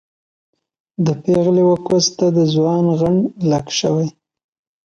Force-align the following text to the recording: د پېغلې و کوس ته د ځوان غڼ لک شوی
د 1.05 1.07
پېغلې 1.23 1.63
و 1.65 1.71
کوس 1.87 2.05
ته 2.17 2.27
د 2.37 2.39
ځوان 2.53 2.85
غڼ 2.99 3.15
لک 3.51 3.67
شوی 3.79 4.07